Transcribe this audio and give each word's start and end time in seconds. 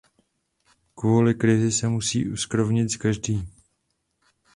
Kvůli 0.95 1.33
krizi 1.35 1.71
se 1.71 1.87
musí 1.87 2.29
uskrovnit 2.29 2.97
každý. 2.97 3.49